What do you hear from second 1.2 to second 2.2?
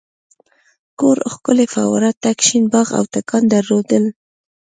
ښکلې فواره